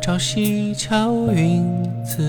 [0.00, 1.62] 朝西桥云
[2.02, 2.22] 自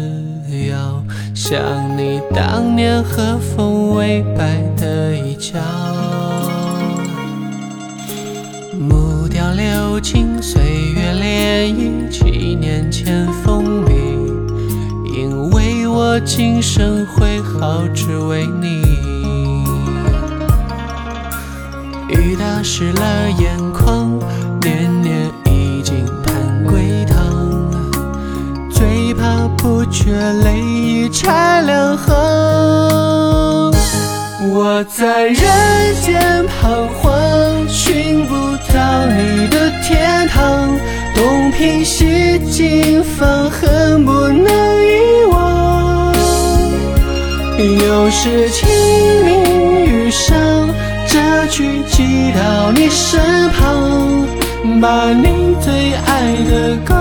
[0.67, 1.01] 遥，
[1.33, 1.57] 想
[1.97, 5.57] 你当年和风微摆的衣角。
[8.77, 10.61] 木雕流金，岁
[10.93, 13.93] 月涟漪，七年前封笔，
[15.17, 18.83] 因为我今生挥毫只为你。
[22.09, 24.19] 雨打湿了眼眶，
[24.61, 24.94] 年
[30.05, 32.13] 不觉泪已拆两行。
[34.53, 35.35] 我在人
[36.03, 38.35] 间彷徨，寻不
[38.71, 40.77] 到你的天堂，
[41.15, 44.45] 东拼西凑，放恨不能
[44.85, 46.13] 遗忘。
[47.57, 48.69] 又是清
[49.25, 50.37] 明雨上，
[51.07, 54.27] 这句寄到你身旁，
[54.79, 56.93] 把你最爱的歌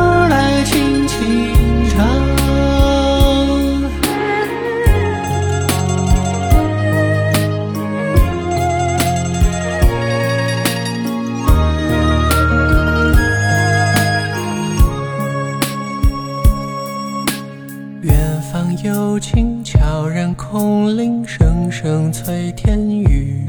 [18.85, 23.43] 有琴悄然空灵，声声催天雨。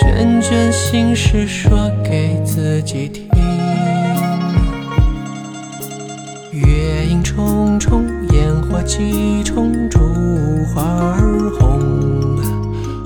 [0.00, 3.26] 卷卷心事说给自己听。
[6.52, 9.98] 月影重重，烟火几重，烛
[10.72, 12.38] 花儿红。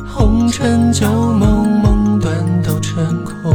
[0.07, 3.51] 红尘旧梦，梦断都成空。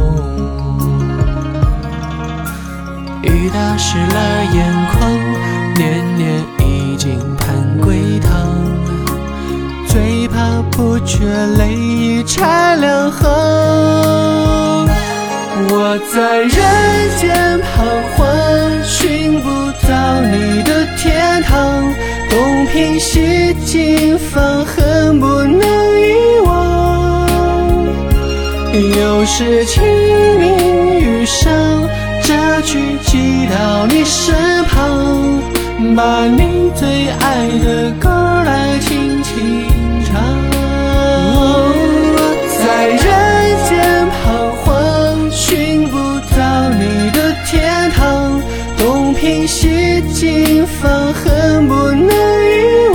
[3.22, 5.08] 雨打湿了眼眶，
[5.76, 7.16] 年年已经
[11.04, 11.24] 却
[11.58, 13.28] 泪已拆两行。
[15.70, 16.50] 我在人
[17.20, 17.72] 间彷
[18.16, 18.26] 徨，
[18.82, 19.48] 寻不
[19.86, 21.84] 到你的天堂，
[22.30, 25.60] 东拼西凑，放恨不能
[26.00, 26.52] 遗忘。
[28.98, 29.82] 又是清
[30.38, 31.52] 明雨上，
[32.22, 34.34] 这句寄到你身
[34.64, 35.40] 旁，
[35.94, 38.03] 把你最爱的歌
[50.12, 52.88] 西凑，放恨不能遗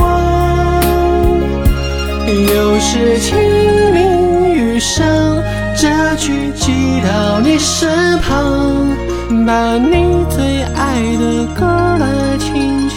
[2.26, 3.36] 又是清
[3.92, 5.06] 明雨上，
[5.76, 8.96] 这句寄到你身旁，
[9.46, 11.64] 把你最爱的歌
[11.98, 12.89] 来轻轻。